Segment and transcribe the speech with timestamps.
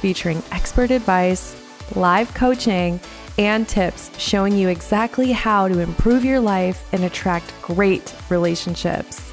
[0.00, 1.56] featuring expert advice,
[1.94, 2.98] live coaching,
[3.38, 9.32] and tips showing you exactly how to improve your life and attract great relationships.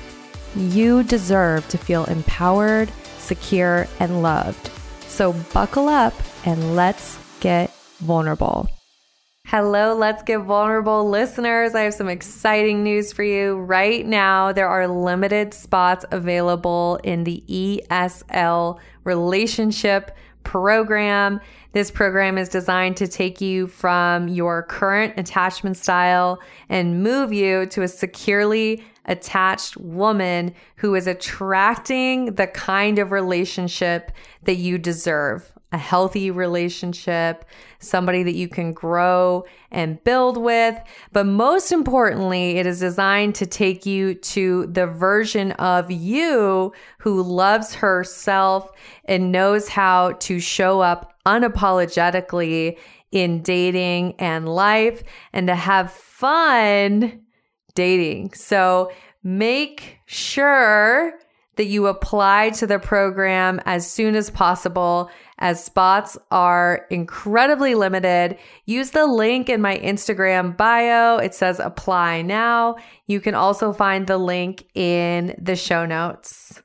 [0.56, 4.70] You deserve to feel empowered, secure, and loved.
[5.08, 6.14] So buckle up
[6.46, 8.70] and let's get vulnerable.
[9.46, 11.74] Hello, Let's Get Vulnerable listeners.
[11.74, 13.56] I have some exciting news for you.
[13.56, 20.12] Right now, there are limited spots available in the ESL relationship
[20.48, 21.42] program.
[21.74, 26.40] This program is designed to take you from your current attachment style
[26.70, 34.14] and move you to a securely attached woman who is attracting the kind of relationship
[34.44, 37.44] that you deserve a healthy relationship,
[37.80, 40.80] somebody that you can grow and build with.
[41.12, 47.22] But most importantly, it is designed to take you to the version of you who
[47.22, 48.72] loves herself
[49.06, 52.78] and knows how to show up unapologetically
[53.12, 57.22] in dating and life and to have fun
[57.76, 58.34] dating.
[58.34, 61.14] So make sure
[61.58, 68.38] that you apply to the program as soon as possible as spots are incredibly limited.
[68.66, 71.18] Use the link in my Instagram bio.
[71.18, 72.78] It says apply now.
[73.06, 76.62] You can also find the link in the show notes.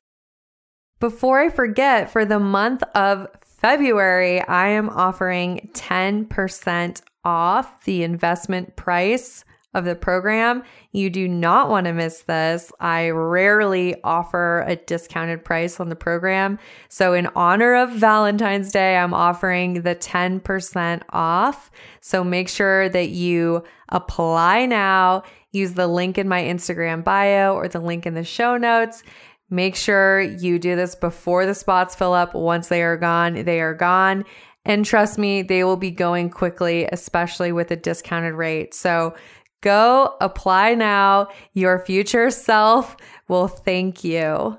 [1.01, 8.77] Before I forget, for the month of February, I am offering 10% off the investment
[8.77, 10.63] price of the program.
[10.93, 12.71] You do not want to miss this.
[12.81, 16.59] I rarely offer a discounted price on the program.
[16.89, 21.71] So, in honor of Valentine's Day, I'm offering the 10% off.
[22.01, 25.23] So, make sure that you apply now.
[25.53, 29.03] Use the link in my Instagram bio or the link in the show notes.
[29.51, 32.35] Make sure you do this before the spots fill up.
[32.35, 34.25] Once they are gone, they are gone.
[34.65, 38.75] And trust me, they will be going quickly, especially with a discounted rate.
[38.75, 39.15] So
[39.63, 41.29] Go apply now.
[41.55, 42.97] Your future self
[43.29, 44.59] will thank you.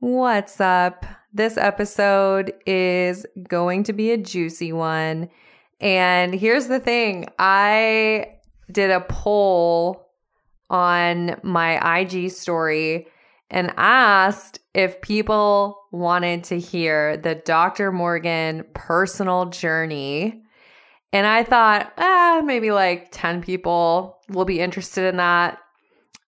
[0.00, 1.04] What's up?
[1.32, 5.28] This episode is going to be a juicy one.
[5.78, 8.38] And here's the thing I
[8.70, 10.08] did a poll
[10.70, 13.06] on my IG story
[13.50, 17.92] and asked if people wanted to hear the Dr.
[17.92, 20.42] Morgan personal journey
[21.12, 25.58] and I thought, ah, maybe like 10 people will be interested in that.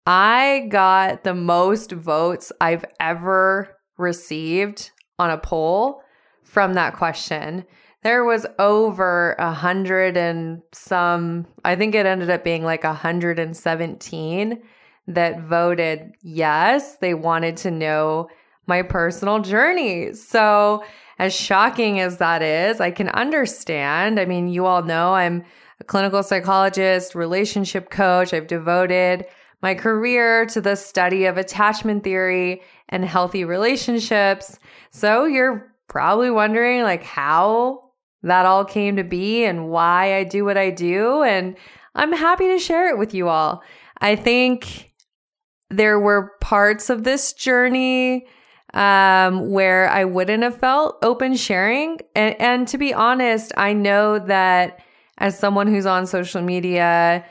[0.05, 6.01] I got the most votes I've ever received on a poll
[6.43, 7.65] from that question.
[8.03, 12.87] There was over a hundred and some, I think it ended up being like a
[12.87, 14.61] 117
[15.07, 16.97] that voted yes.
[16.97, 18.27] They wanted to know
[18.67, 20.13] my personal journey.
[20.13, 20.83] So
[21.23, 24.19] as shocking as that is, I can understand.
[24.19, 25.45] I mean, you all know I'm
[25.79, 28.33] a clinical psychologist, relationship coach.
[28.33, 29.25] I've devoted
[29.61, 34.59] my career to the study of attachment theory and healthy relationships.
[34.91, 37.91] So you're probably wondering like how
[38.23, 41.55] that all came to be and why I do what I do and
[41.95, 43.63] I'm happy to share it with you all.
[43.99, 44.91] I think
[45.69, 48.27] there were parts of this journey
[48.73, 51.99] um, where I wouldn't have felt open sharing.
[52.15, 54.79] And, and to be honest, I know that
[55.17, 57.25] as someone who's on social media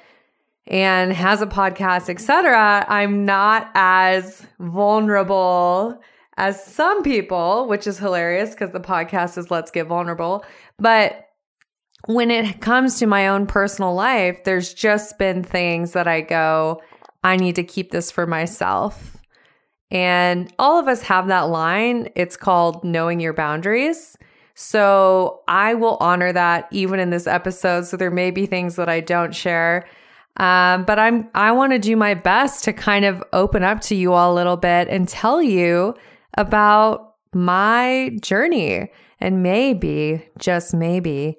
[0.66, 6.00] and has a podcast, etc., I'm not as vulnerable
[6.36, 10.44] as some people, which is hilarious because the podcast is Let's Get Vulnerable.
[10.78, 11.28] But
[12.06, 16.80] when it comes to my own personal life, there's just been things that I go,
[17.22, 19.18] I need to keep this for myself.
[19.92, 22.08] And all of us have that line.
[22.16, 24.16] It's called knowing your boundaries.
[24.54, 27.84] So I will honor that even in this episode.
[27.86, 29.86] So there may be things that I don't share.
[30.38, 33.94] Um, but I'm I want to do my best to kind of open up to
[33.94, 35.94] you all a little bit and tell you
[36.38, 38.90] about my journey.
[39.20, 41.36] And maybe, just maybe,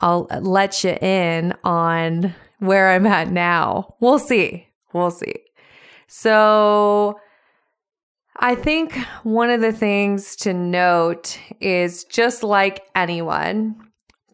[0.00, 3.96] I'll let you in on where I'm at now.
[3.98, 4.68] We'll see.
[4.92, 5.34] We'll see.
[6.06, 7.18] So
[8.38, 13.76] I think one of the things to note is just like anyone,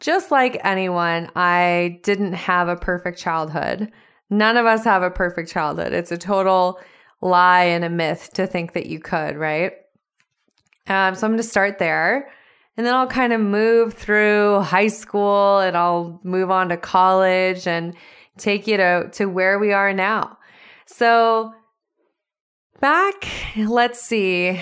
[0.00, 3.92] just like anyone, I didn't have a perfect childhood.
[4.28, 5.92] None of us have a perfect childhood.
[5.92, 6.80] It's a total
[7.20, 9.72] lie and a myth to think that you could, right?
[10.88, 12.30] Um, so I'm going to start there.
[12.76, 17.66] And then I'll kind of move through high school and I'll move on to college
[17.66, 17.94] and
[18.38, 20.38] take you to, to where we are now.
[20.86, 21.52] So
[22.82, 24.60] back, let's see,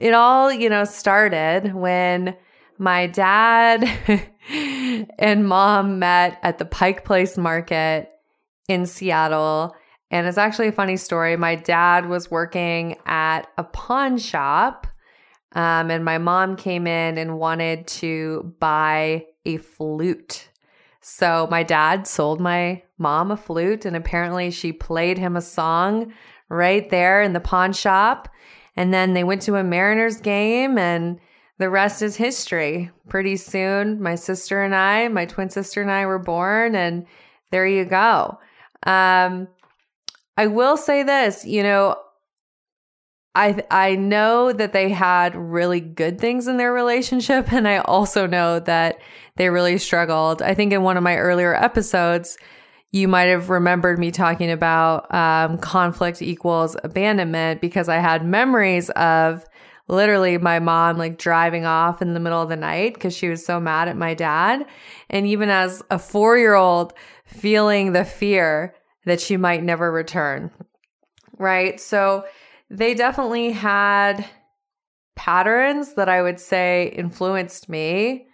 [0.00, 2.36] it all, you know, started when
[2.78, 4.28] my dad
[5.18, 8.10] and mom met at the Pike Place Market
[8.68, 9.76] in Seattle.
[10.10, 11.36] And it's actually a funny story.
[11.36, 14.88] My dad was working at a pawn shop,
[15.52, 20.48] um, and my mom came in and wanted to buy a flute.
[21.02, 26.12] So my dad sold my mom a flute, and apparently she played him a song
[26.50, 28.28] right there in the pawn shop.
[28.76, 31.18] And then they went to a Mariners game, and
[31.58, 32.90] the rest is history.
[33.08, 37.06] Pretty soon, my sister and I, my twin sister and I, were born, and
[37.50, 38.38] there you go.
[38.84, 39.48] Um,
[40.36, 41.96] I will say this, you know,
[43.34, 48.26] I I know that they had really good things in their relationship and I also
[48.26, 48.98] know that
[49.36, 50.42] they really struggled.
[50.42, 52.36] I think in one of my earlier episodes
[52.92, 58.90] you might have remembered me talking about um, conflict equals abandonment because I had memories
[58.90, 59.44] of
[59.86, 63.44] literally my mom like driving off in the middle of the night because she was
[63.44, 64.64] so mad at my dad.
[65.08, 66.92] And even as a four year old,
[67.26, 70.50] feeling the fear that she might never return.
[71.38, 71.80] Right.
[71.80, 72.24] So
[72.70, 74.24] they definitely had
[75.16, 78.26] patterns that I would say influenced me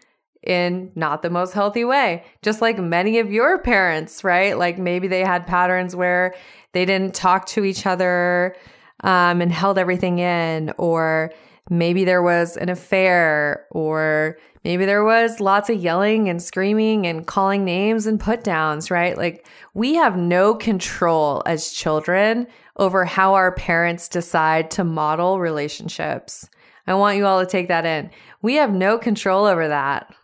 [0.46, 2.25] in not the most healthy way.
[2.43, 4.56] Just like many of your parents, right?
[4.56, 6.34] Like maybe they had patterns where
[6.72, 8.56] they didn't talk to each other
[9.04, 11.32] um, and held everything in, or
[11.69, 17.26] maybe there was an affair, or maybe there was lots of yelling and screaming and
[17.26, 19.16] calling names and put downs, right?
[19.16, 22.46] Like we have no control as children
[22.76, 26.48] over how our parents decide to model relationships.
[26.87, 28.10] I want you all to take that in.
[28.43, 30.14] We have no control over that,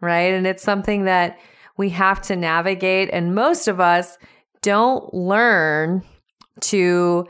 [0.00, 0.34] right?
[0.34, 1.38] And it's something that
[1.76, 3.10] we have to navigate.
[3.12, 4.18] And most of us
[4.62, 6.02] don't learn
[6.60, 7.26] to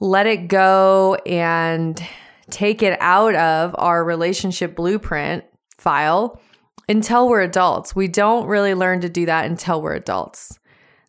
[0.00, 2.02] let it go and
[2.50, 5.44] take it out of our relationship blueprint
[5.76, 6.40] file
[6.88, 7.94] until we're adults.
[7.94, 10.58] We don't really learn to do that until we're adults.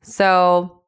[0.01, 0.81] So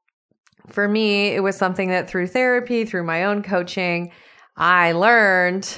[0.68, 4.12] for me, it was something that through therapy, through my own coaching,
[4.58, 5.78] I learned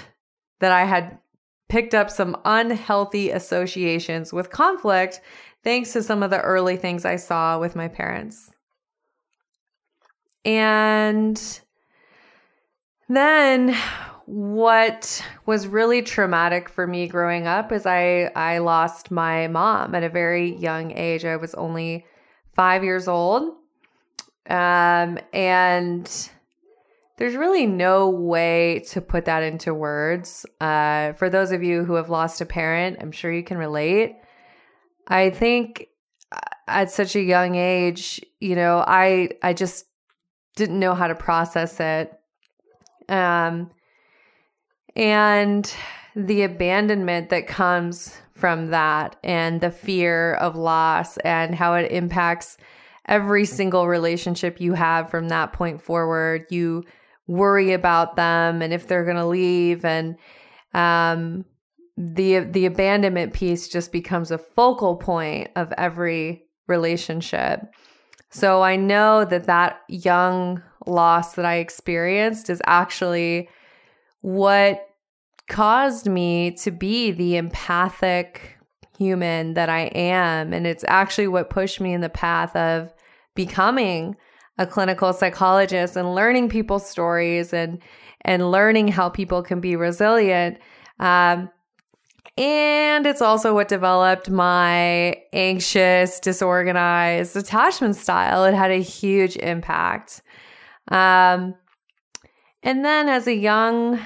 [0.59, 1.19] that I had
[1.69, 5.21] picked up some unhealthy associations with conflict
[5.63, 8.51] thanks to some of the early things I saw with my parents.
[10.45, 11.41] And
[13.07, 13.75] then
[14.25, 20.03] what was really traumatic for me growing up is I I lost my mom at
[20.03, 21.25] a very young age.
[21.25, 22.05] I was only
[22.55, 23.55] 5 years old.
[24.49, 26.29] Um and
[27.17, 30.45] there's really no way to put that into words.
[30.59, 34.15] Uh, for those of you who have lost a parent, I'm sure you can relate.
[35.07, 35.87] I think
[36.31, 39.85] uh, at such a young age, you know, I I just
[40.55, 42.19] didn't know how to process it.
[43.09, 43.71] Um,
[44.95, 45.71] and
[46.15, 52.57] the abandonment that comes from that and the fear of loss and how it impacts
[53.07, 56.45] every single relationship you have from that point forward.
[56.49, 56.83] You
[57.27, 60.17] worry about them and if they're going to leave and
[60.73, 61.45] um,
[61.95, 67.61] the the abandonment piece just becomes a focal point of every relationship.
[68.29, 73.47] So I know that that young loss that I experienced is actually
[74.21, 74.87] what
[75.47, 78.57] caused me to be the empathic
[78.97, 80.53] human that I am.
[80.53, 82.93] And it's actually what pushed me in the path of
[83.35, 84.15] becoming
[84.57, 87.81] a clinical psychologist and learning people's stories and
[88.21, 90.57] and learning how people can be resilient.
[90.99, 91.49] Um,
[92.37, 98.45] and it's also what developed my anxious, disorganized attachment style.
[98.45, 100.21] It had a huge impact.
[100.87, 101.55] Um,
[102.63, 103.99] and then as a young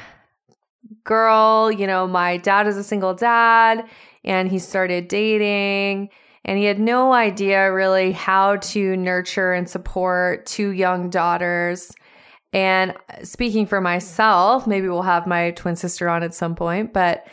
[1.04, 3.86] girl, you know, my dad is a single dad
[4.24, 6.10] and he started dating
[6.48, 11.94] and he had no idea really how to nurture and support two young daughters.
[12.54, 17.28] And speaking for myself, maybe we'll have my twin sister on at some point, but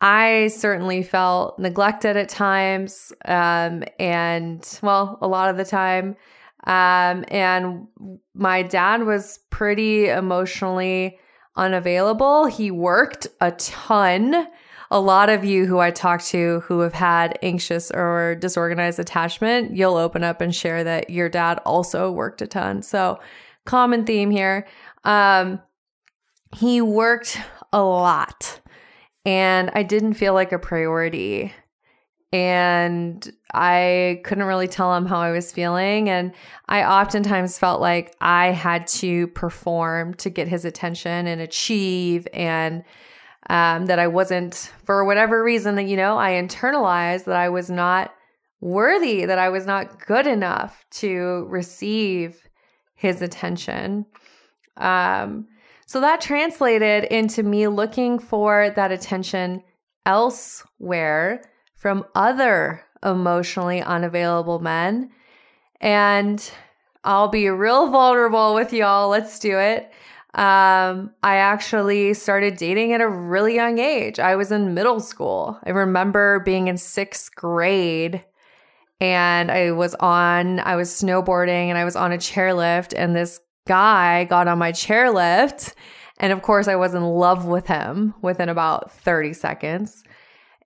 [0.00, 3.12] I certainly felt neglected at times.
[3.24, 6.16] Um, and well, a lot of the time.
[6.64, 7.88] Um, and
[8.34, 11.18] my dad was pretty emotionally
[11.56, 12.46] unavailable.
[12.46, 14.46] He worked a ton.
[14.90, 19.76] A lot of you who I talk to who have had anxious or disorganized attachment,
[19.76, 22.82] you'll open up and share that your dad also worked a ton.
[22.82, 23.20] So,
[23.66, 24.66] common theme here.
[25.04, 25.60] Um,
[26.56, 27.38] he worked
[27.72, 28.60] a lot
[29.24, 31.52] and I didn't feel like a priority.
[32.32, 36.08] And I couldn't really tell him how I was feeling.
[36.08, 36.32] And
[36.68, 42.84] I oftentimes felt like I had to perform to get his attention and achieve, and
[43.50, 47.68] um, that I wasn't, for whatever reason, that, you know, I internalized that I was
[47.68, 48.14] not
[48.60, 52.48] worthy, that I was not good enough to receive
[52.94, 54.06] his attention.
[54.76, 55.48] Um,
[55.84, 59.64] so that translated into me looking for that attention
[60.06, 61.42] elsewhere
[61.74, 65.10] from other emotionally unavailable men.
[65.80, 66.52] And
[67.02, 69.08] I'll be real vulnerable with y'all.
[69.08, 69.90] Let's do it.
[70.34, 74.20] Um, I actually started dating at a really young age.
[74.20, 75.58] I was in middle school.
[75.64, 78.24] I remember being in sixth grade
[79.00, 83.40] and I was on, I was snowboarding and I was on a chairlift, and this
[83.66, 85.72] guy got on my chairlift.
[86.18, 90.04] And of course, I was in love with him within about 30 seconds.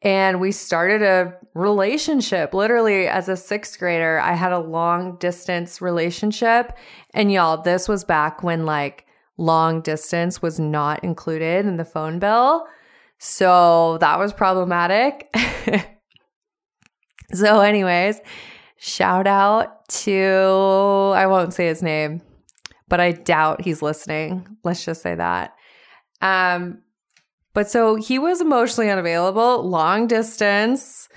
[0.03, 2.53] And we started a relationship.
[2.53, 6.77] Literally, as a sixth grader, I had a long distance relationship.
[7.15, 12.19] And y'all, this was back when like long distance was not included in the phone
[12.19, 12.67] bill.
[13.19, 15.35] So that was problematic.
[17.33, 18.21] so, anyways,
[18.77, 22.23] shout out to, I won't say his name
[22.89, 24.57] but I doubt he's listening.
[24.63, 25.55] Let's just say that.
[26.21, 26.83] Um,
[27.53, 31.09] but so he was emotionally unavailable, long distance,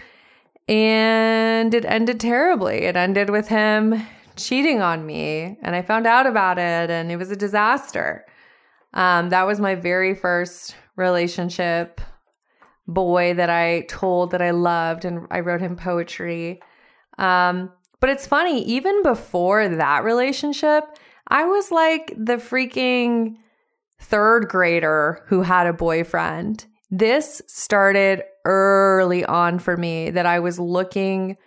[0.68, 2.84] and it ended terribly.
[2.84, 4.02] It ended with him
[4.38, 8.26] cheating on me, and I found out about it, and it was a disaster.
[8.94, 12.00] Um, that was my very first relationship
[12.88, 16.62] boy that I told that I loved, and I wrote him poetry.
[17.18, 20.84] Um, but it's funny, even before that relationship,
[21.28, 23.38] I was like the freaking
[24.00, 26.66] third grader who had a boyfriend.
[26.90, 31.38] This started early on for me that I was looking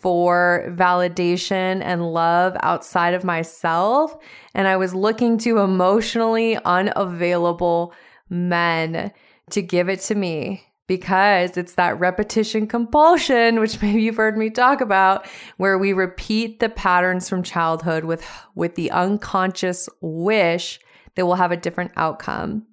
[0.00, 4.16] for validation and love outside of myself.
[4.54, 7.92] And I was looking to emotionally unavailable
[8.28, 9.12] men
[9.50, 14.50] to give it to me because it's that repetition compulsion, which maybe you've heard me
[14.50, 15.26] talk about,
[15.56, 18.24] where we repeat the patterns from childhood with,
[18.54, 20.80] with the unconscious wish
[21.14, 22.66] that we'll have a different outcome.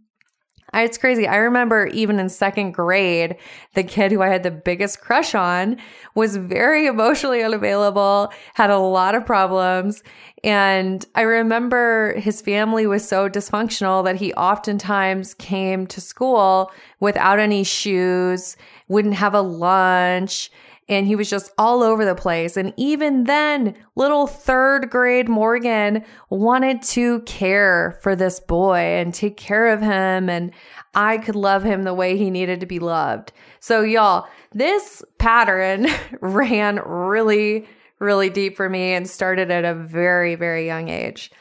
[0.83, 1.27] It's crazy.
[1.27, 3.37] I remember even in second grade,
[3.73, 5.77] the kid who I had the biggest crush on
[6.15, 10.03] was very emotionally unavailable, had a lot of problems.
[10.43, 17.39] And I remember his family was so dysfunctional that he oftentimes came to school without
[17.39, 20.51] any shoes, wouldn't have a lunch
[20.87, 22.57] and he was just all over the place.
[22.57, 29.35] And even then, little third grade Morgan wanted to care for this boy and take
[29.35, 30.29] care of him.
[30.29, 30.51] And
[30.93, 33.31] I could love him the way he needed to be loved.
[33.59, 35.87] So, y'all, this pattern
[36.21, 37.67] ran really,
[37.99, 41.31] really deep for me and started at a very, very young age.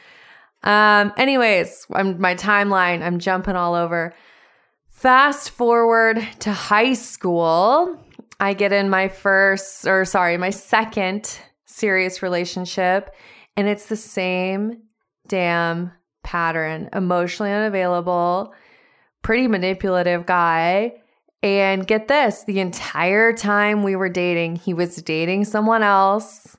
[0.63, 4.15] Um, anyways, I'm, my timeline, I'm jumping all over.
[4.89, 7.99] Fast forward to high school.
[8.39, 13.13] I get in my first, or sorry, my second serious relationship,
[13.57, 14.81] and it's the same
[15.27, 15.91] damn
[16.23, 18.53] pattern emotionally unavailable,
[19.21, 20.93] pretty manipulative guy.
[21.43, 26.57] And get this the entire time we were dating, he was dating someone else.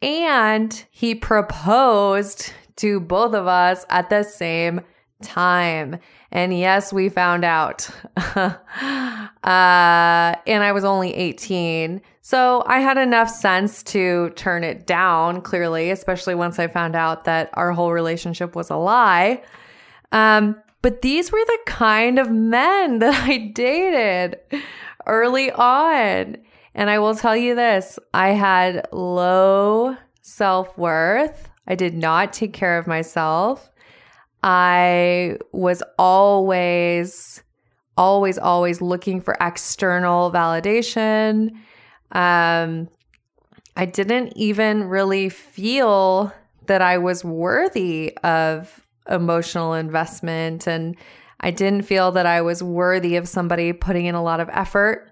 [0.00, 4.80] And he proposed to both of us at the same
[5.22, 5.98] time.
[6.36, 7.88] And yes, we found out.
[8.36, 8.52] uh,
[9.42, 12.02] and I was only 18.
[12.20, 17.24] So I had enough sense to turn it down, clearly, especially once I found out
[17.24, 19.42] that our whole relationship was a lie.
[20.12, 24.38] Um, but these were the kind of men that I dated
[25.06, 26.36] early on.
[26.74, 31.48] And I will tell you this I had low self worth.
[31.66, 33.70] I did not take care of myself.
[34.48, 37.42] I was always,
[37.96, 41.50] always, always looking for external validation.
[42.12, 42.88] Um,
[43.76, 46.32] I didn't even really feel
[46.66, 50.68] that I was worthy of emotional investment.
[50.68, 50.96] And
[51.40, 55.10] I didn't feel that I was worthy of somebody putting in a lot of effort.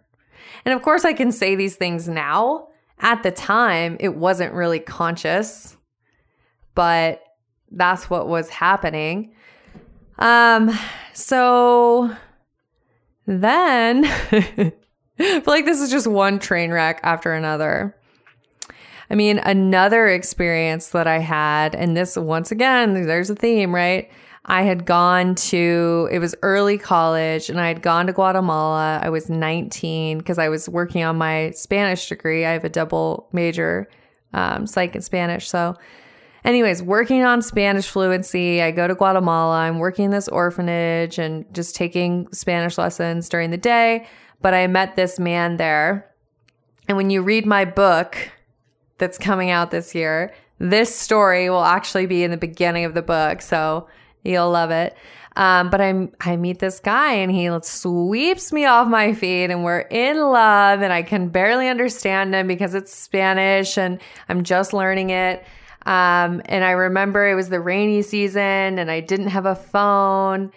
[0.64, 2.68] And of course, I can say these things now.
[3.00, 5.76] At the time, it wasn't really conscious,
[6.76, 7.20] but
[7.76, 9.32] that's what was happening.
[10.18, 10.70] Um,
[11.12, 12.14] so
[13.26, 14.02] Then,
[15.18, 17.96] like this is just one train wreck after another.
[19.10, 24.10] I mean, another experience that I had, and this once again, there's a theme, right?
[24.46, 29.00] I had gone to, it was early college, and I had gone to Guatemala.
[29.02, 32.44] I was 19 because I was working on my Spanish degree.
[32.44, 33.88] I have a double major,
[34.34, 35.48] um, psych and Spanish.
[35.48, 35.76] So,
[36.44, 39.60] anyways, working on Spanish fluency, I go to Guatemala.
[39.60, 44.06] I'm working in this orphanage and just taking Spanish lessons during the day.
[44.40, 46.10] But I met this man there.
[46.88, 48.16] And when you read my book
[48.98, 53.02] that's coming out this year, this story will actually be in the beginning of the
[53.02, 53.40] book.
[53.40, 53.88] So,
[54.24, 54.96] You'll love it.
[55.36, 59.64] Um, but I I meet this guy and he sweeps me off my feet and
[59.64, 64.72] we're in love and I can barely understand him because it's Spanish and I'm just
[64.72, 65.44] learning it.
[65.86, 70.52] Um, and I remember it was the rainy season and I didn't have a phone.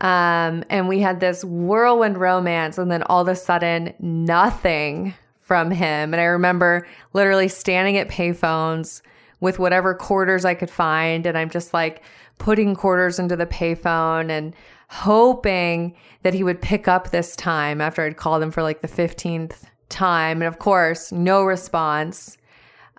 [0.00, 5.70] Um, and we had this whirlwind romance and then all of a sudden nothing from
[5.70, 6.12] him.
[6.12, 9.02] And I remember literally standing at payphones
[9.40, 11.24] with whatever quarters I could find.
[11.26, 12.02] And I'm just like,
[12.38, 14.54] putting quarters into the payphone and
[14.88, 18.88] hoping that he would pick up this time after I'd called him for like the
[18.88, 20.40] 15th time.
[20.40, 22.38] And of course, no response.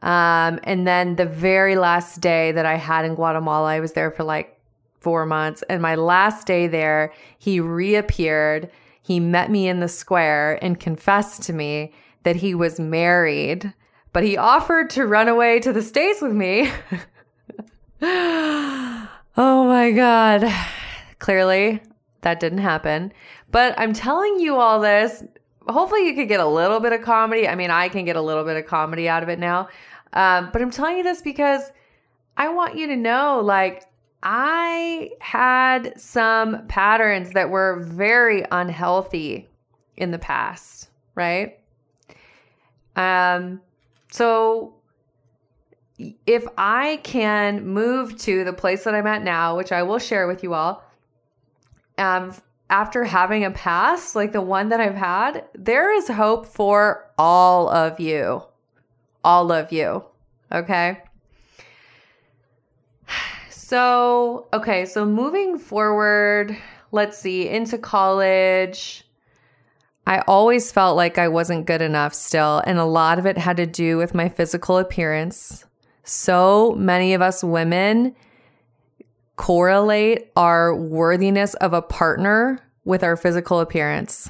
[0.02, 4.12] Um, and then the very last day that I had in Guatemala, I was there
[4.12, 4.60] for like
[5.00, 5.64] four months.
[5.70, 8.70] And my last day there, he reappeared.
[9.02, 13.74] He met me in the square and confessed to me that he was married,
[14.14, 16.72] but he offered to run away to the States with me.
[19.42, 20.54] Oh my God.
[21.20, 21.82] Clearly,
[22.24, 23.14] that didn't happen.
[23.52, 25.24] But I'm telling you all this.
[25.72, 27.48] Hopefully, you could get a little bit of comedy.
[27.48, 29.70] I mean, I can get a little bit of comedy out of it now.
[30.14, 31.72] Um, but I'm telling you this because
[32.36, 33.86] I want you to know like,
[34.22, 39.48] I had some patterns that were very unhealthy
[39.96, 41.60] in the past, right?
[42.96, 43.62] Um,
[44.12, 44.76] so
[46.26, 50.28] if I can move to the place that I'm at now, which I will share
[50.28, 50.84] with you all,
[51.98, 52.34] um,
[52.70, 57.70] after having a past like the one that I've had, there is hope for all
[57.70, 58.44] of you.
[59.24, 60.04] All of you.
[60.52, 61.02] Okay.
[63.52, 66.58] So, okay, so moving forward,
[66.92, 69.06] let's see, into college.
[70.08, 73.58] I always felt like I wasn't good enough still, and a lot of it had
[73.58, 75.66] to do with my physical appearance.
[76.04, 78.16] So many of us women
[79.40, 84.30] correlate our worthiness of a partner with our physical appearance.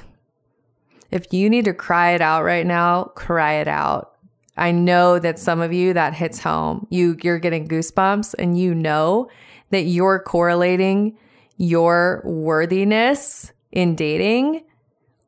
[1.10, 4.12] If you need to cry it out right now, cry it out.
[4.56, 6.86] I know that some of you that hits home.
[6.90, 9.28] You you're getting goosebumps and you know
[9.70, 11.18] that you're correlating
[11.56, 14.62] your worthiness in dating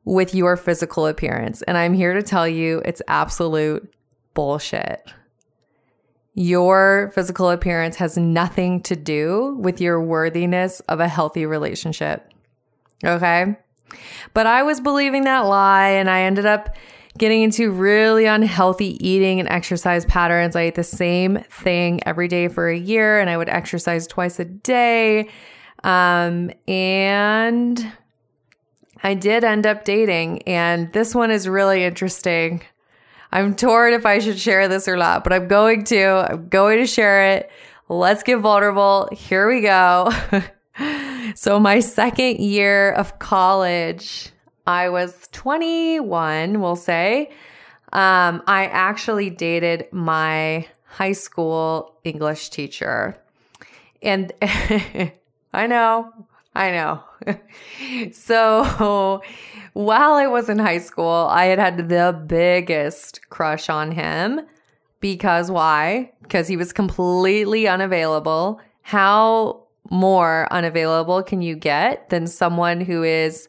[0.05, 1.61] with your physical appearance.
[1.63, 3.93] And I'm here to tell you it's absolute
[4.33, 5.13] bullshit.
[6.35, 12.33] Your physical appearance has nothing to do with your worthiness of a healthy relationship.
[13.05, 13.57] Okay.
[14.33, 16.75] But I was believing that lie and I ended up
[17.19, 20.57] getting into really unhealthy eating and exercise patterns.
[20.57, 24.41] I ate the same thing every day for a year and I would exercise twice
[24.41, 25.29] a day.
[25.85, 27.93] Um, and
[29.03, 30.43] I did end up dating.
[30.43, 32.63] And this one is really interesting.
[33.33, 36.31] I'm torn if I should share this or not, but I'm going to.
[36.31, 37.51] I'm going to share it.
[37.89, 39.09] Let's get vulnerable.
[39.11, 40.11] Here we go.
[41.35, 44.31] so, my second year of college,
[44.67, 47.31] I was 21, we'll say.
[47.93, 53.19] Um, I actually dated my high school English teacher.
[54.03, 56.13] And I know,
[56.55, 57.05] I know.
[58.13, 59.23] so
[59.73, 64.43] while I was in high school, I had had the biggest crush on him.
[65.01, 66.13] Because why?
[66.23, 68.61] Because he was completely unavailable.
[68.83, 73.49] How more unavailable can you get than someone who is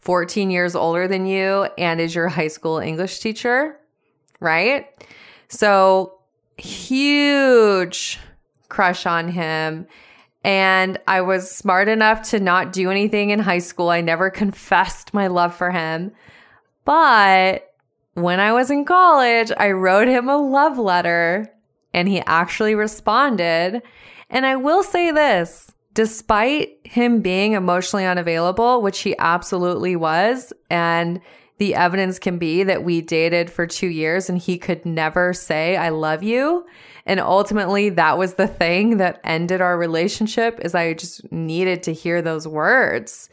[0.00, 3.78] 14 years older than you and is your high school English teacher?
[4.40, 4.86] Right?
[5.48, 6.18] So,
[6.56, 8.18] huge
[8.68, 9.86] crush on him.
[10.44, 13.90] And I was smart enough to not do anything in high school.
[13.90, 16.12] I never confessed my love for him.
[16.84, 17.72] But
[18.14, 21.52] when I was in college, I wrote him a love letter
[21.94, 23.82] and he actually responded.
[24.30, 31.20] And I will say this despite him being emotionally unavailable, which he absolutely was, and
[31.58, 35.76] the evidence can be that we dated for two years and he could never say,
[35.76, 36.66] I love you.
[37.06, 41.92] And ultimately, that was the thing that ended our relationship is I just needed to
[41.92, 43.28] hear those words.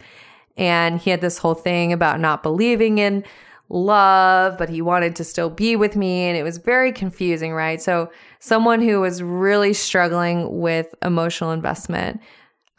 [0.57, 3.23] And he had this whole thing about not believing in
[3.69, 6.23] love, but he wanted to still be with me.
[6.23, 7.81] And it was very confusing, right?
[7.81, 12.19] So, someone who was really struggling with emotional investment.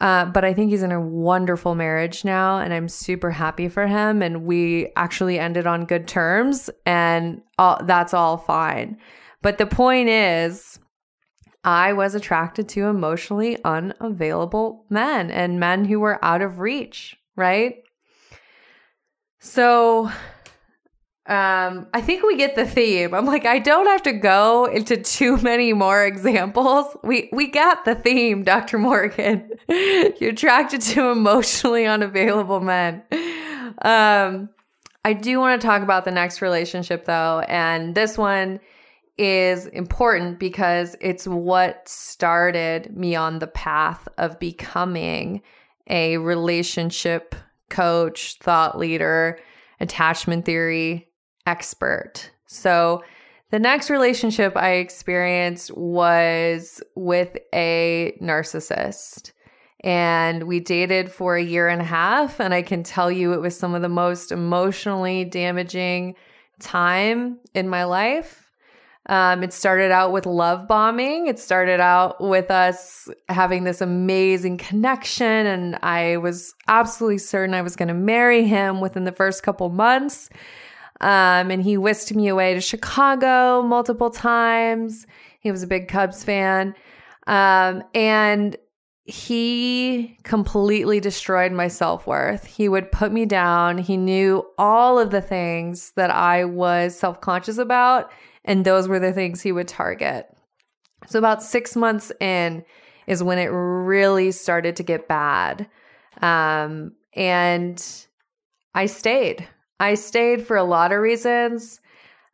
[0.01, 3.85] Uh, but I think he's in a wonderful marriage now, and I'm super happy for
[3.85, 4.23] him.
[4.23, 8.97] And we actually ended on good terms, and all, that's all fine.
[9.43, 10.79] But the point is,
[11.63, 17.83] I was attracted to emotionally unavailable men and men who were out of reach, right?
[19.39, 20.11] So
[21.27, 23.13] um, I think we get the theme.
[23.13, 26.97] I'm like, I don't have to go into too many more examples.
[27.03, 28.77] We we got the theme, Dr.
[28.77, 29.51] Morgan.
[29.69, 33.03] You're attracted to emotionally unavailable men.
[33.81, 34.49] Um,
[35.03, 38.59] I do want to talk about the next relationship though, and this one
[39.17, 45.41] is important because it's what started me on the path of becoming
[45.87, 47.35] a relationship
[47.69, 49.39] coach, thought leader,
[49.79, 51.10] attachment theory
[51.45, 52.31] expert.
[52.47, 53.03] So,
[53.51, 59.33] the next relationship I experienced was with a narcissist.
[59.83, 62.39] And we dated for a year and a half.
[62.39, 66.15] And I can tell you it was some of the most emotionally damaging
[66.61, 68.51] time in my life.
[69.07, 71.27] Um, it started out with love bombing.
[71.27, 77.63] It started out with us having this amazing connection, and I was absolutely certain I
[77.63, 80.29] was going to marry him within the first couple months.
[81.01, 85.05] Um, and he whisked me away to Chicago multiple times.
[85.39, 86.75] He was a big Cubs fan.
[87.27, 88.55] Um, and
[89.03, 92.45] he completely destroyed my self worth.
[92.45, 93.79] He would put me down.
[93.79, 98.11] He knew all of the things that I was self conscious about,
[98.45, 100.27] and those were the things he would target.
[101.07, 102.63] So, about six months in
[103.07, 105.67] is when it really started to get bad.
[106.21, 107.83] Um, and
[108.75, 109.47] I stayed.
[109.81, 111.81] I stayed for a lot of reasons.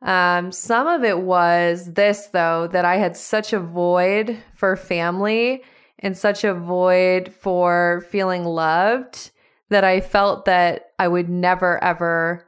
[0.02, 5.64] Um, some of it was this, though, that I had such a void for family
[6.00, 9.32] and such a void for feeling loved
[9.70, 12.46] that I felt that I would never, ever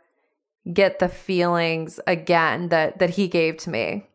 [0.74, 4.06] get the feelings again that that he gave to me.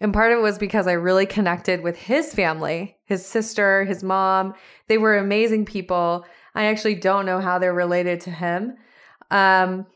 [0.00, 4.02] And part of it was because I really connected with his family, his sister, his
[4.02, 4.54] mom.
[4.86, 6.24] They were amazing people.
[6.54, 8.78] I actually don't know how they're related to him.
[9.30, 9.86] Um,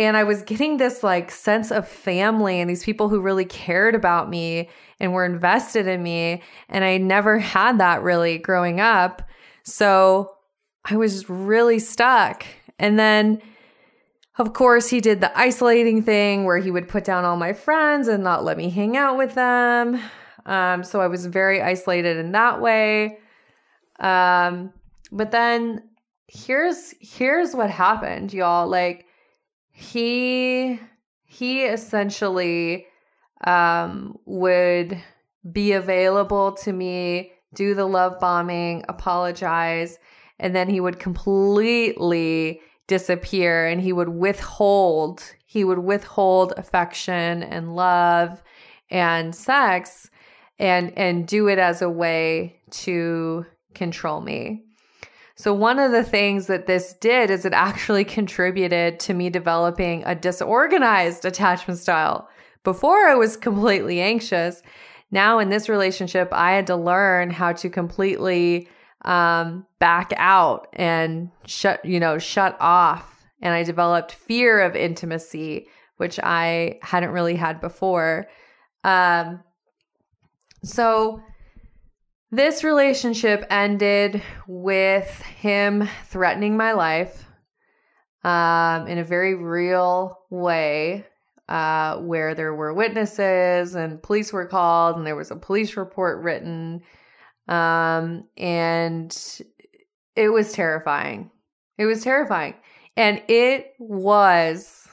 [0.00, 3.94] and I was getting this like sense of family and these people who really cared
[3.94, 6.42] about me and were invested in me.
[6.70, 9.20] And I never had that really growing up.
[9.62, 10.32] So
[10.86, 12.46] I was really stuck.
[12.78, 13.42] And then,
[14.38, 18.08] of course, he did the isolating thing where he would put down all my friends
[18.08, 20.00] and not let me hang out with them.
[20.46, 23.18] Um, so I was very isolated in that way.
[23.98, 24.72] Um,
[25.12, 25.90] but then
[26.26, 28.66] here's here's what happened, y'all.
[28.66, 29.04] Like
[29.80, 30.78] he
[31.24, 32.86] he essentially
[33.44, 35.00] um, would
[35.50, 39.98] be available to me, do the love bombing, apologize,
[40.38, 47.74] and then he would completely disappear and he would withhold he would withhold affection and
[47.74, 48.42] love
[48.90, 50.10] and sex
[50.58, 54.64] and and do it as a way to control me.
[55.40, 60.02] So, one of the things that this did is it actually contributed to me developing
[60.04, 62.28] a disorganized attachment style.
[62.62, 64.60] Before I was completely anxious.
[65.10, 68.68] Now, in this relationship, I had to learn how to completely
[69.06, 73.24] um, back out and shut, you know, shut off.
[73.40, 78.26] And I developed fear of intimacy, which I hadn't really had before.
[78.84, 79.42] Um,
[80.62, 81.22] so,
[82.30, 87.24] this relationship ended with him threatening my life
[88.22, 91.06] um, in a very real way,
[91.48, 96.22] uh, where there were witnesses and police were called, and there was a police report
[96.22, 96.82] written.
[97.48, 99.40] Um, and
[100.14, 101.30] it was terrifying.
[101.78, 102.54] It was terrifying.
[102.96, 104.86] And it was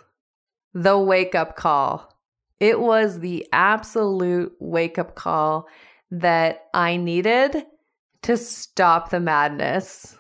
[0.74, 2.12] the wake up call.
[2.60, 5.68] It was the absolute wake up call
[6.12, 7.66] that I needed
[8.24, 10.18] to stop the madness,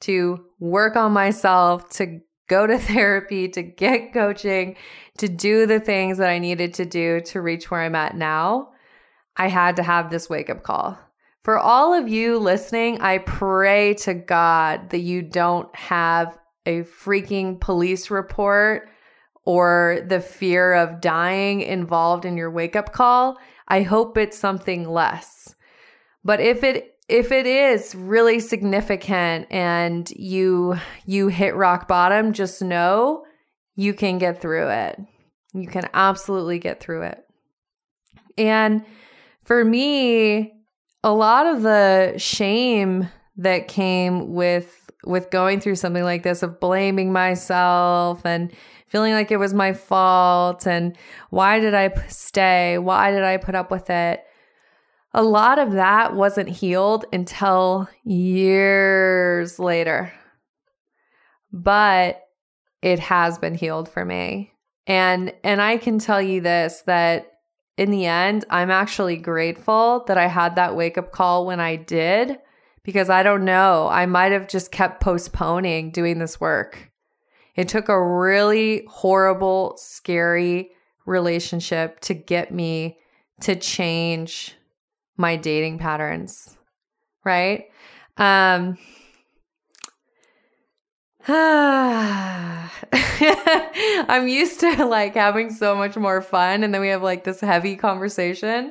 [0.00, 4.76] to work on myself, to go to therapy, to get coaching,
[5.18, 8.70] to do the things that I needed to do to reach where I'm at now.
[9.36, 10.98] I had to have this wake up call.
[11.44, 17.60] For all of you listening, I pray to God that you don't have a freaking
[17.60, 18.88] police report
[19.44, 24.88] or the fear of dying involved in your wake up call I hope it's something
[24.88, 25.54] less.
[26.24, 32.62] But if it if it is really significant and you you hit rock bottom, just
[32.62, 33.24] know
[33.76, 35.00] you can get through it.
[35.52, 37.24] You can absolutely get through it.
[38.36, 38.84] And
[39.42, 40.52] for me,
[41.02, 46.58] a lot of the shame that came with with going through something like this of
[46.58, 48.52] blaming myself and
[48.86, 50.96] feeling like it was my fault and
[51.30, 52.78] why did I stay?
[52.78, 54.24] Why did I put up with it?
[55.12, 60.12] A lot of that wasn't healed until years later.
[61.52, 62.22] But
[62.82, 64.52] it has been healed for me.
[64.86, 67.32] And and I can tell you this that
[67.76, 71.76] in the end, I'm actually grateful that I had that wake up call when I
[71.76, 72.38] did
[72.82, 76.92] because I don't know, I might have just kept postponing doing this work.
[77.56, 80.70] It took a really horrible, scary
[81.06, 82.98] relationship to get me
[83.40, 84.54] to change
[85.16, 86.56] my dating patterns,
[87.24, 87.64] right?
[88.16, 88.76] Um
[91.28, 92.68] I'm
[94.28, 97.74] used to like having so much more fun and then we have like this heavy
[97.74, 98.70] conversation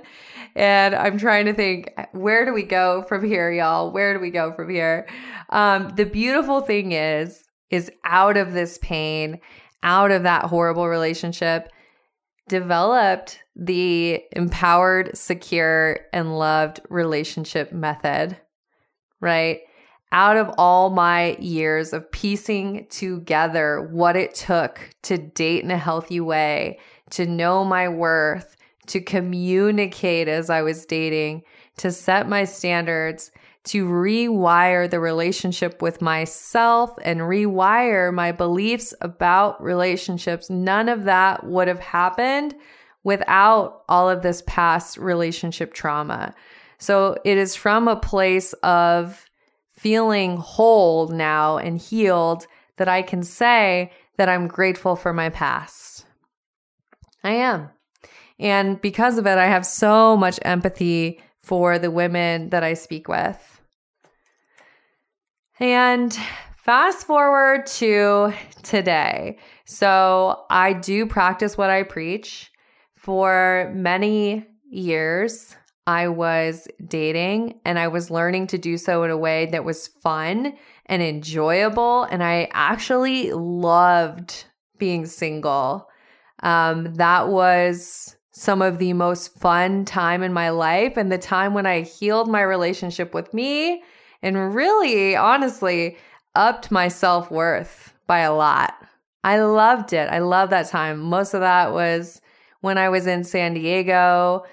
[0.56, 4.30] and I'm trying to think where do we go from here y'all where do we
[4.30, 5.06] go from here
[5.50, 9.40] um the beautiful thing is is out of this pain
[9.84, 11.70] out of that horrible relationship
[12.48, 18.38] developed the empowered secure and loved relationship method
[19.26, 19.62] right?
[20.12, 25.78] Out of all my years of piecing together what it took to date in a
[25.78, 26.80] healthy way,
[27.12, 28.56] to know my worth,
[28.88, 31.42] to communicate as I was dating,
[31.78, 33.32] to set my standards,
[33.66, 40.50] to rewire the relationship with myself and rewire my beliefs about relationships.
[40.50, 42.56] None of that would have happened
[43.04, 46.34] without all of this past relationship trauma.
[46.78, 49.26] So it is from a place of
[49.72, 52.48] feeling whole now and healed
[52.78, 56.06] that I can say that I'm grateful for my past.
[57.24, 57.70] I am.
[58.40, 63.08] And because of it, I have so much empathy for the women that I speak
[63.08, 63.55] with.
[65.60, 66.18] And
[66.58, 69.38] fast forward to today.
[69.66, 72.52] So I do practice what I preach.
[72.96, 75.56] For many years,
[75.88, 79.88] I was dating and I was learning to do so in a way that was
[79.88, 80.56] fun
[80.88, 82.04] and enjoyable.
[82.04, 84.46] And I actually loved
[84.78, 85.88] being single.
[86.42, 91.54] Um, that was some of the most fun time in my life and the time
[91.54, 93.84] when I healed my relationship with me
[94.26, 95.98] and really, honestly,
[96.34, 98.74] upped my self worth by a lot.
[99.24, 100.10] I loved it.
[100.10, 101.00] I love that time.
[101.00, 102.22] Most of that was
[102.62, 104.46] when I was in San Diego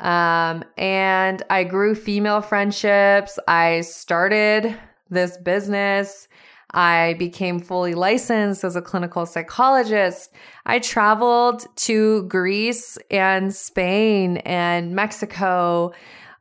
[0.00, 3.38] um, and I grew female friendships.
[3.48, 4.76] I started
[5.08, 6.28] this business.
[6.72, 10.32] I became fully licensed as a clinical psychologist.
[10.66, 15.92] I traveled to Greece and Spain and Mexico,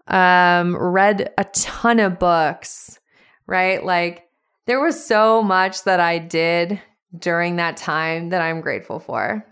[0.07, 2.99] um, read a ton of books,
[3.47, 3.83] right?
[3.83, 4.27] Like
[4.65, 6.81] there was so much that I did
[7.17, 9.45] during that time that I'm grateful for.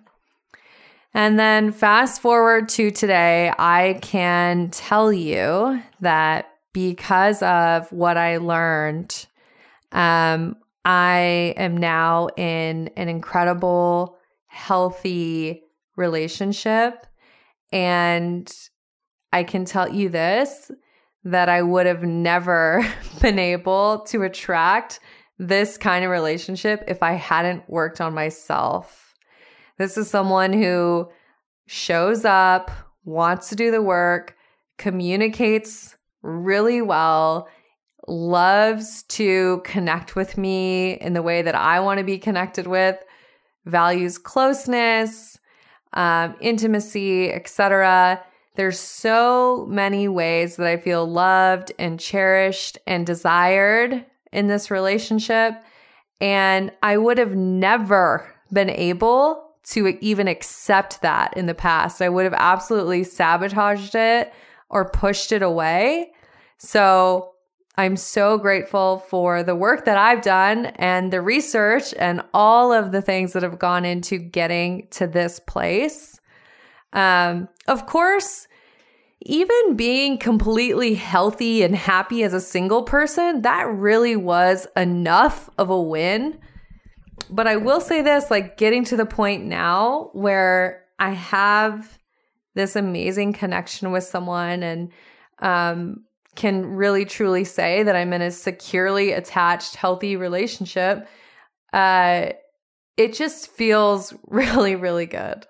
[1.13, 8.38] And then fast forward to today, I can tell you that because of what I
[8.38, 9.28] learned,
[9.92, 15.62] um, I am now in an incredible, healthy
[15.96, 17.06] relationship.
[17.72, 18.52] And
[19.34, 20.72] I can tell you this
[21.26, 22.86] that I would have never
[23.22, 25.00] been able to attract
[25.39, 29.04] this kind of relationship if I hadn't worked on myself
[29.78, 31.10] this is someone who
[31.67, 32.72] shows up,
[33.06, 34.36] wants to do the work,
[34.78, 37.48] communicates really well,
[38.08, 42.98] loves to connect with me in the way that I want to be connected with,
[43.65, 45.39] values closeness,
[45.93, 48.24] um, intimacy, etc.
[48.56, 55.56] There's so many ways that I feel loved and cherished and desired in this relationship.
[56.22, 62.02] And I would have never been able to even accept that in the past.
[62.02, 64.34] I would have absolutely sabotaged it
[64.70, 66.12] or pushed it away.
[66.58, 67.32] So
[67.76, 72.92] I'm so grateful for the work that I've done and the research and all of
[72.92, 76.12] the things that have gone into getting to this place.
[76.93, 78.47] Um, of course,
[79.21, 85.69] even being completely healthy and happy as a single person, that really was enough of
[85.69, 86.39] a win
[87.29, 91.97] but I will say this like getting to the point now where I have
[92.56, 94.91] this amazing connection with someone and
[95.39, 96.03] um
[96.36, 101.08] can really truly say that I'm in a securely attached, healthy relationship,
[101.73, 102.29] uh,
[102.97, 105.45] it just feels really, really good.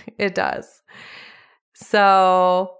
[0.18, 0.82] It does.
[1.74, 2.74] So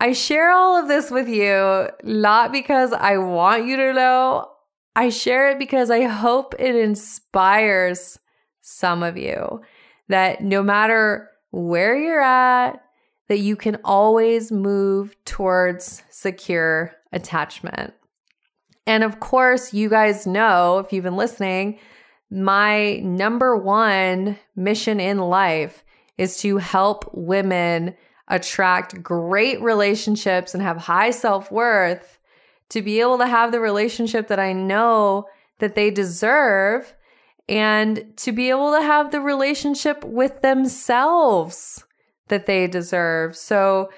[0.00, 4.48] I share all of this with you, not because I want you to know.
[4.94, 8.18] I share it because I hope it inspires
[8.60, 9.60] some of you
[10.08, 12.82] that no matter where you're at,
[13.28, 17.94] that you can always move towards secure attachment.
[18.86, 21.78] And of course, you guys know if you've been listening,
[22.30, 25.84] my number one mission in life
[26.18, 27.94] is to help women
[28.26, 32.18] attract great relationships and have high self worth
[32.68, 35.26] to be able to have the relationship that I know
[35.58, 36.94] that they deserve
[37.48, 41.84] and to be able to have the relationship with themselves
[42.28, 43.36] that they deserve.
[43.36, 43.90] So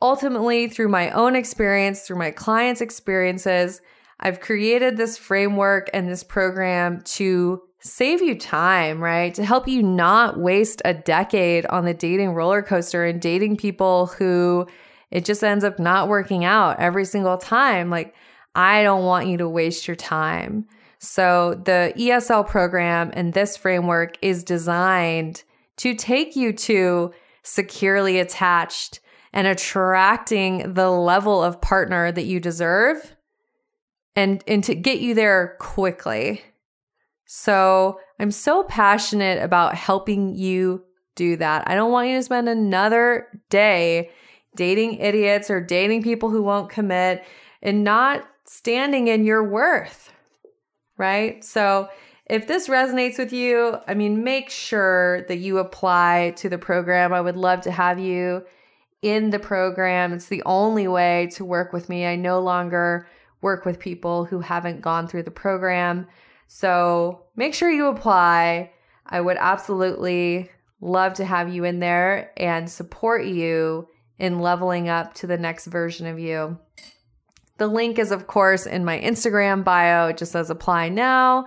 [0.00, 3.82] ultimately, through my own experience, through my clients' experiences,
[4.20, 9.34] I've created this framework and this program to save you time, right?
[9.34, 14.06] To help you not waste a decade on the dating roller coaster and dating people
[14.06, 14.66] who
[15.10, 17.90] it just ends up not working out every single time.
[17.90, 18.14] Like,
[18.54, 20.66] I don't want you to waste your time.
[20.98, 25.44] So, the ESL program and this framework is designed
[25.76, 27.12] to take you to
[27.44, 29.00] securely attached
[29.32, 33.14] and attracting the level of partner that you deserve
[34.16, 36.42] and, and to get you there quickly.
[37.30, 40.82] So I'm so passionate about helping you
[41.14, 41.68] do that.
[41.68, 44.10] I don't want you to spend another day
[44.56, 47.22] dating idiots or dating people who won't commit
[47.62, 50.10] and not standing in your worth,
[50.96, 51.44] right?
[51.44, 51.90] So
[52.24, 57.12] if this resonates with you, I mean, make sure that you apply to the program.
[57.12, 58.46] I would love to have you
[59.02, 60.14] in the program.
[60.14, 62.06] It's the only way to work with me.
[62.06, 63.06] I no longer
[63.42, 66.06] work with people who haven't gone through the program.
[66.48, 68.72] So make sure you apply.
[69.06, 75.14] I would absolutely love to have you in there and support you in leveling up
[75.14, 76.58] to the next version of you.
[77.58, 80.08] The link is, of course, in my Instagram bio.
[80.08, 81.46] It just says apply now.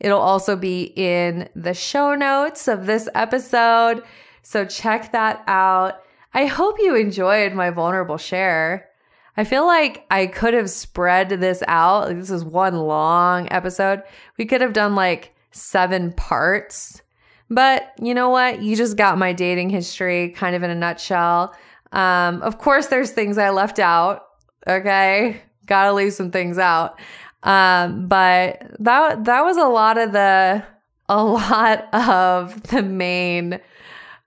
[0.00, 4.02] It'll also be in the show notes of this episode.
[4.42, 6.02] So check that out.
[6.34, 8.88] I hope you enjoyed my vulnerable share.
[9.36, 12.08] I feel like I could have spread this out.
[12.08, 14.02] Like this is one long episode.
[14.36, 17.02] We could have done like seven parts.
[17.48, 18.62] But you know what?
[18.62, 21.54] You just got my dating history kind of in a nutshell.
[21.92, 24.24] Um, of course, there's things I left out.
[24.66, 25.40] Okay.
[25.66, 26.98] Gotta leave some things out.
[27.42, 30.64] Um, but that that was a lot of the
[31.08, 33.60] a lot of the main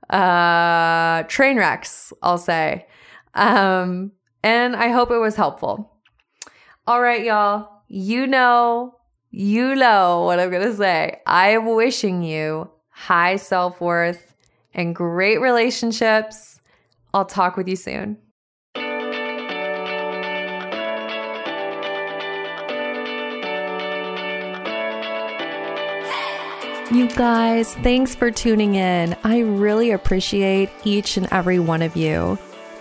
[0.09, 2.85] uh train wrecks, I'll say.
[3.33, 4.11] Um,
[4.45, 5.91] and I hope it was helpful.
[6.85, 7.81] All right, y'all.
[7.87, 8.95] You know,
[9.31, 11.19] you know what I'm gonna say.
[11.25, 14.35] I am wishing you high self-worth
[14.73, 16.61] and great relationships.
[17.11, 18.17] I'll talk with you soon.
[26.91, 29.17] You guys, thanks for tuning in.
[29.23, 32.37] I really appreciate each and every one of you.